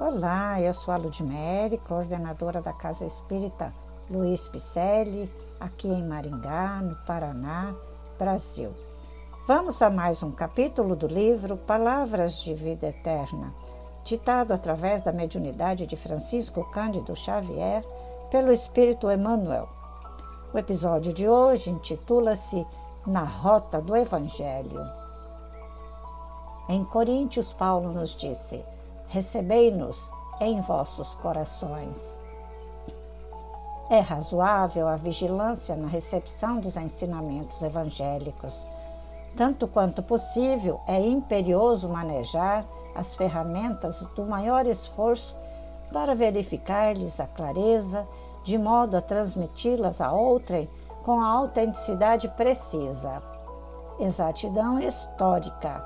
Olá, 0.00 0.58
eu 0.58 0.72
sou 0.72 0.94
a 0.94 0.96
Ludmere, 0.96 1.76
coordenadora 1.76 2.62
da 2.62 2.72
Casa 2.72 3.04
Espírita 3.04 3.70
Luiz 4.08 4.48
Picelli, 4.48 5.30
aqui 5.60 5.88
em 5.88 6.02
Maringá, 6.02 6.80
no 6.80 6.96
Paraná, 7.04 7.74
Brasil. 8.18 8.72
Vamos 9.46 9.82
a 9.82 9.90
mais 9.90 10.22
um 10.22 10.32
capítulo 10.32 10.96
do 10.96 11.06
livro 11.06 11.58
Palavras 11.58 12.40
de 12.40 12.54
Vida 12.54 12.86
Eterna, 12.86 13.52
ditado 14.02 14.54
através 14.54 15.02
da 15.02 15.12
mediunidade 15.12 15.86
de 15.86 15.96
Francisco 15.96 16.64
Cândido 16.70 17.14
Xavier 17.14 17.84
pelo 18.30 18.50
Espírito 18.50 19.10
Emmanuel. 19.10 19.68
O 20.54 20.56
episódio 20.56 21.12
de 21.12 21.28
hoje 21.28 21.68
intitula-se 21.68 22.66
Na 23.06 23.24
Rota 23.24 23.82
do 23.82 23.94
Evangelho. 23.94 24.80
Em 26.70 26.82
Coríntios, 26.86 27.52
Paulo 27.52 27.92
nos 27.92 28.16
disse: 28.16 28.64
Recebei-nos 29.10 30.08
em 30.40 30.60
vossos 30.60 31.16
corações. 31.16 32.20
É 33.90 33.98
razoável 33.98 34.86
a 34.86 34.94
vigilância 34.94 35.74
na 35.74 35.88
recepção 35.88 36.60
dos 36.60 36.76
ensinamentos 36.76 37.60
evangélicos. 37.60 38.64
Tanto 39.36 39.66
quanto 39.66 40.00
possível, 40.00 40.80
é 40.86 41.00
imperioso 41.00 41.88
manejar 41.88 42.64
as 42.94 43.16
ferramentas 43.16 44.00
do 44.14 44.24
maior 44.24 44.64
esforço 44.64 45.36
para 45.92 46.14
verificar-lhes 46.14 47.18
a 47.18 47.26
clareza, 47.26 48.06
de 48.44 48.56
modo 48.56 48.96
a 48.96 49.00
transmiti-las 49.00 50.00
a 50.00 50.12
outrem 50.12 50.68
com 51.04 51.20
a 51.20 51.26
autenticidade 51.26 52.28
precisa. 52.28 53.20
Exatidão 53.98 54.78
histórica, 54.78 55.82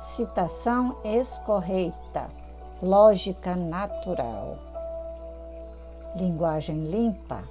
citação 0.00 0.96
escorreita, 1.04 2.28
lógica 2.82 3.56
natural 3.56 4.58
linguagem 6.16 6.78
limpa, 6.78 7.42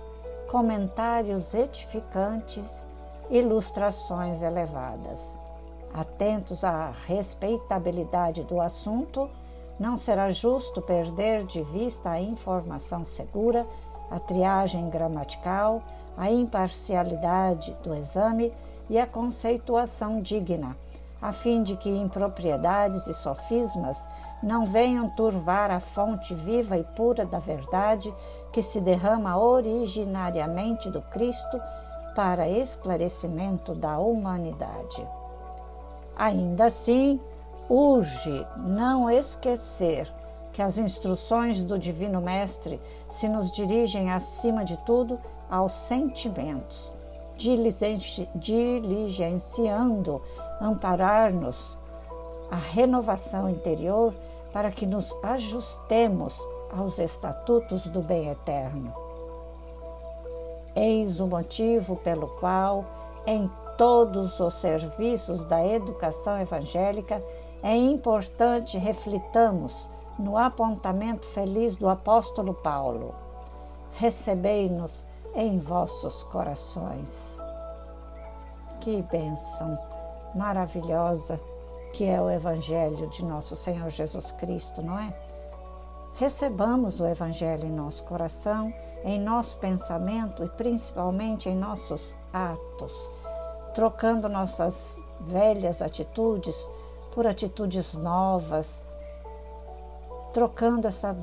comentários 0.50 1.54
edificantes, 1.54 2.86
ilustrações 3.30 4.42
elevadas. 4.42 5.40
Atentos 5.94 6.64
à 6.64 6.92
respeitabilidade 7.06 8.44
do 8.44 8.60
assunto, 8.60 9.30
não 9.80 9.98
será 9.98 10.30
justo 10.30 10.82
perder 10.82 11.46
de 11.46 11.62
vista 11.62 12.10
a 12.10 12.22
informação 12.22 13.06
segura, 13.06 13.66
a 14.10 14.20
triagem 14.20 14.90
gramatical, 14.90 15.82
a 16.18 16.32
imparcialidade 16.32 17.76
do 17.84 17.94
exame 17.94 18.52
e 18.90 19.00
a 19.00 19.06
conceituação 19.06 20.22
digna, 20.22 20.78
a 21.26 21.32
fim 21.32 21.64
de 21.64 21.76
que 21.76 21.90
impropriedades 21.90 23.08
e 23.08 23.14
sofismas 23.14 24.08
não 24.44 24.64
venham 24.64 25.10
turvar 25.10 25.72
a 25.72 25.80
fonte 25.80 26.36
viva 26.36 26.78
e 26.78 26.84
pura 26.84 27.26
da 27.26 27.40
verdade 27.40 28.14
que 28.52 28.62
se 28.62 28.80
derrama 28.80 29.36
originariamente 29.36 30.88
do 30.92 31.02
Cristo 31.02 31.60
para 32.16 32.48
esclarecimento 32.48 33.74
da 33.74 33.98
humanidade. 33.98 35.04
Ainda 36.16 36.66
assim, 36.66 37.20
urge 37.68 38.46
não 38.58 39.10
esquecer 39.10 40.08
que 40.54 40.62
as 40.62 40.78
instruções 40.78 41.64
do 41.64 41.80
Divino 41.80 42.22
Mestre 42.22 42.80
se 43.10 43.28
nos 43.28 43.50
dirigem, 43.50 44.12
acima 44.12 44.64
de 44.64 44.78
tudo, 44.86 45.20
aos 45.50 45.72
sentimentos, 45.72 46.94
diligenciando 47.38 50.22
amparar-nos 50.60 51.78
a 52.50 52.56
renovação 52.56 53.50
interior 53.50 54.14
para 54.54 54.72
que 54.72 54.86
nos 54.86 55.14
ajustemos 55.24 56.40
aos 56.78 57.00
estatutos 57.00 57.88
do 57.88 58.02
bem 58.02 58.30
eterno. 58.30 58.94
Eis 60.76 61.20
o 61.20 61.28
motivo 61.28 61.96
pelo 61.98 62.28
qual, 62.40 62.86
em 63.26 63.50
todos 63.78 64.40
os 64.40 64.54
serviços 64.56 65.44
da 65.46 65.66
educação 65.66 66.40
evangélica, 66.40 67.24
é 67.64 67.76
importante 67.76 68.78
reflitamos 68.78 69.90
no 70.20 70.38
apontamento 70.38 71.26
feliz 71.26 71.76
do 71.76 71.90
apóstolo 71.90 72.54
Paulo: 72.54 73.16
Recebei-nos 73.94 75.04
em 75.36 75.60
vossos 75.60 76.24
corações. 76.24 77.40
Que 78.80 79.02
bênção 79.04 79.78
maravilhosa 80.34 81.40
que 81.96 82.04
é 82.04 82.22
o 82.22 82.30
Evangelho 82.30 83.10
de 83.10 83.24
nosso 83.24 83.56
Senhor 83.56 83.90
Jesus 83.90 84.32
Cristo, 84.34 84.82
não 84.82 85.00
é? 85.00 85.14
Recebamos 86.16 87.00
o 87.00 87.06
Evangelho 87.06 87.66
em 87.66 87.72
nosso 87.72 88.04
coração, 88.04 88.74
em 89.04 89.20
nosso 89.20 89.58
pensamento 89.58 90.44
e 90.44 90.50
principalmente 90.50 91.48
em 91.48 91.56
nossos 91.56 92.14
atos, 92.34 93.10
trocando 93.74 94.28
nossas 94.28 95.00
velhas 95.22 95.82
atitudes 95.82 96.68
por 97.14 97.26
atitudes 97.26 97.94
novas, 97.94 98.84
trocando 100.34 100.88
essa 100.88 101.16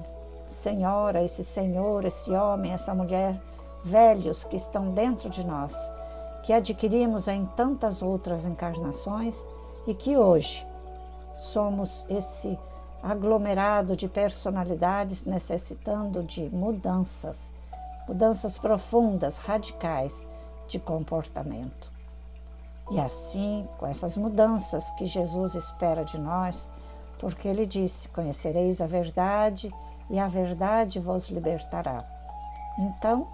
senhora, 0.48 1.22
esse 1.22 1.44
senhor, 1.44 2.04
esse 2.06 2.30
homem, 2.30 2.72
essa 2.72 2.94
mulher, 2.94 3.38
velhos 3.84 4.44
que 4.44 4.56
estão 4.56 4.90
dentro 4.90 5.28
de 5.28 5.44
nós, 5.46 5.74
que 6.42 6.52
adquirimos 6.52 7.28
em 7.28 7.46
tantas 7.56 8.02
outras 8.02 8.44
encarnações 8.44 9.48
e 9.86 9.94
que 9.94 10.16
hoje 10.16 10.66
somos 11.36 12.04
esse 12.08 12.58
aglomerado 13.02 13.96
de 13.96 14.08
personalidades 14.08 15.24
necessitando 15.24 16.22
de 16.22 16.48
mudanças, 16.50 17.52
mudanças 18.06 18.58
profundas, 18.58 19.38
radicais 19.38 20.26
de 20.68 20.78
comportamento. 20.78 21.90
E 22.90 23.00
assim, 23.00 23.66
com 23.78 23.86
essas 23.86 24.16
mudanças 24.16 24.90
que 24.92 25.06
Jesus 25.06 25.54
espera 25.54 26.04
de 26.04 26.18
nós, 26.18 26.68
porque 27.18 27.48
ele 27.48 27.64
disse: 27.64 28.08
Conhecereis 28.08 28.80
a 28.80 28.86
verdade 28.86 29.72
e 30.10 30.18
a 30.18 30.26
verdade 30.26 31.00
vos 31.00 31.28
libertará. 31.28 32.04
Então, 32.78 33.26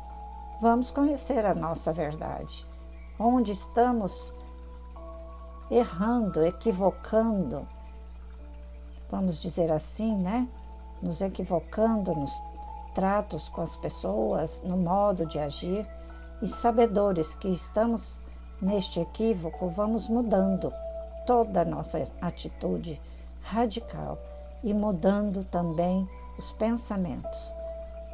vamos 0.60 0.90
conhecer 0.90 1.44
a 1.46 1.54
nossa 1.54 1.92
verdade. 1.92 2.66
Onde 3.18 3.52
estamos 3.52 4.32
errando, 5.70 6.44
equivocando, 6.44 7.66
vamos 9.10 9.40
dizer 9.40 9.70
assim, 9.70 10.16
né? 10.16 10.48
Nos 11.02 11.20
equivocando 11.20 12.14
nos 12.14 12.32
tratos 12.94 13.48
com 13.48 13.60
as 13.60 13.76
pessoas, 13.76 14.62
no 14.64 14.76
modo 14.76 15.26
de 15.26 15.38
agir, 15.38 15.86
e 16.40 16.48
sabedores 16.48 17.34
que 17.34 17.48
estamos 17.48 18.22
neste 18.60 19.00
equívoco, 19.00 19.68
vamos 19.68 20.08
mudando 20.08 20.72
toda 21.26 21.62
a 21.62 21.64
nossa 21.64 22.08
atitude 22.20 23.00
radical 23.42 24.18
e 24.62 24.72
mudando 24.72 25.44
também 25.44 26.08
os 26.38 26.52
pensamentos, 26.52 27.54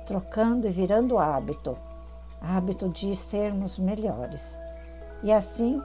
trocando 0.07 0.67
e 0.67 0.71
virando 0.71 1.19
hábito, 1.19 1.77
hábito 2.45 2.89
de 2.89 3.15
sermos 3.17 3.79
melhores. 3.79 4.59
E 5.23 5.33
assim 5.33 5.83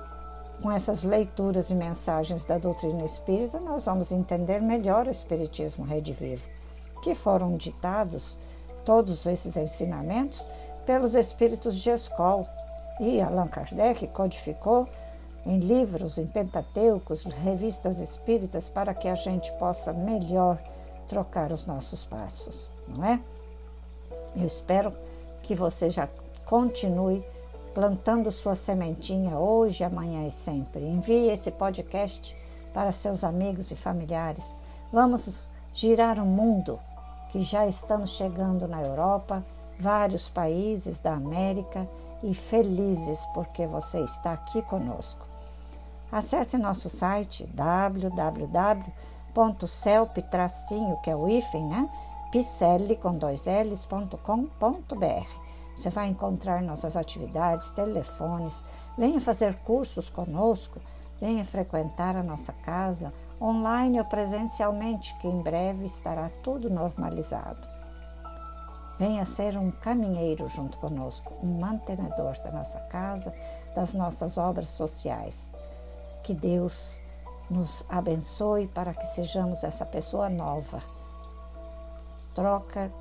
com 0.62 0.72
essas 0.72 1.04
leituras 1.04 1.70
e 1.70 1.76
mensagens 1.76 2.44
da 2.44 2.58
doutrina 2.58 3.04
espírita, 3.04 3.60
nós 3.60 3.86
vamos 3.86 4.12
entender 4.12 4.62
melhor 4.62 5.08
o 5.08 5.12
Espiritismo 5.12 5.86
Redivivo, 5.86 6.48
que 7.02 7.16
foram 7.16 7.56
ditados 7.56 8.38
todos 8.84 9.26
esses 9.26 9.56
ensinamentos 9.56 10.46
pelos 10.86 11.16
espíritos 11.16 11.78
de 11.78 11.90
escola. 11.90 12.46
E 13.00 13.22
Allan 13.22 13.48
Kardec 13.48 14.06
codificou 14.08 14.88
em 15.46 15.60
livros, 15.60 16.18
em 16.18 16.28
pentateucos, 16.28 17.24
revistas 17.24 18.00
espíritas, 18.00 18.68
para 18.68 18.94
que 18.94 19.08
a 19.08 19.16
gente 19.16 19.52
possa 19.54 19.94
melhor 19.94 20.60
trocar 21.08 21.52
os 21.52 21.66
nossos 21.66 22.04
passos, 22.04 22.70
não 22.88 23.06
é? 23.06 23.20
Eu 24.36 24.46
espero 24.46 24.92
que 25.42 25.56
você 25.56 25.90
já 25.90 26.08
continue 26.50 27.24
plantando 27.76 28.32
sua 28.32 28.56
sementinha 28.56 29.38
hoje, 29.38 29.84
amanhã 29.84 30.26
e 30.26 30.32
sempre. 30.32 30.84
Envie 30.84 31.30
esse 31.30 31.52
podcast 31.52 32.36
para 32.74 32.92
seus 32.92 33.24
amigos 33.24 33.70
e 33.70 33.76
familiares. 33.76 34.52
Vamos 34.92 35.46
girar 35.72 36.18
o 36.18 36.26
mundo, 36.26 36.80
que 37.32 37.42
já 37.42 37.68
estamos 37.68 38.16
chegando 38.16 38.68
na 38.68 38.82
Europa, 38.82 39.46
vários 39.80 40.28
países 40.28 41.00
da 41.00 41.14
América 41.14 41.88
e 42.24 42.34
felizes 42.34 43.24
porque 43.36 43.68
você 43.68 44.00
está 44.00 44.34
aqui 44.34 44.64
conosco. 44.64 45.24
Acesse 46.12 46.58
nosso 46.58 46.90
site 46.90 47.46
www.celp 47.54 48.90
que 51.04 51.12
é 51.12 51.16
o 51.16 51.30
hífen, 51.30 51.68
né? 51.68 51.88
picelli 52.32 52.96
com 52.96 53.16
dois 53.16 53.46
L's.com.br 53.46 55.49
você 55.80 55.90
vai 55.90 56.10
encontrar 56.10 56.62
nossas 56.62 56.98
atividades, 56.98 57.72
telefones, 57.72 58.62
venha 58.98 59.20
fazer 59.22 59.56
cursos 59.60 60.10
conosco, 60.10 60.80
venha 61.22 61.46
frequentar 61.46 62.18
a 62.18 62.24
nossa 62.24 62.52
casa, 62.52 63.14
online 63.42 63.98
ou 63.98 64.06
presencialmente, 64.06 65.16
que 65.20 65.28
em 65.28 65.42
breve 65.42 65.86
estará 65.86 66.30
tudo 66.44 66.70
normalizado. 66.70 67.66
Venha 68.98 69.26
ser 69.26 69.58
um 69.58 69.72
caminheiro 69.72 70.50
junto 70.50 70.78
conosco, 70.80 71.34
um 71.42 71.60
mantenedor 71.60 72.38
da 72.44 72.52
nossa 72.52 72.80
casa, 72.82 73.34
das 73.74 73.94
nossas 73.94 74.38
obras 74.38 74.68
sociais. 74.68 75.54
Que 76.22 76.34
Deus 76.34 77.02
nos 77.50 77.86
abençoe 77.88 78.68
para 78.68 78.94
que 78.94 79.06
sejamos 79.06 79.64
essa 79.64 79.86
pessoa 79.86 80.30
nova. 80.30 80.82
Troca 82.36 82.92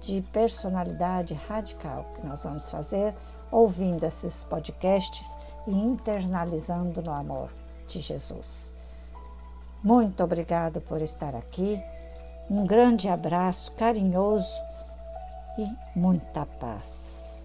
de 0.00 0.20
personalidade 0.32 1.34
radical 1.34 2.06
que 2.14 2.26
nós 2.26 2.44
vamos 2.44 2.70
fazer 2.70 3.14
ouvindo 3.50 4.04
esses 4.04 4.44
podcasts 4.44 5.36
e 5.66 5.72
internalizando 5.72 7.02
no 7.02 7.12
amor 7.12 7.50
de 7.86 8.00
Jesus. 8.00 8.72
Muito 9.82 10.22
obrigado 10.22 10.80
por 10.80 11.00
estar 11.00 11.34
aqui. 11.34 11.80
Um 12.50 12.64
grande 12.64 13.08
abraço 13.08 13.72
carinhoso 13.72 14.60
e 15.58 15.98
muita 15.98 16.46
paz. 16.46 17.35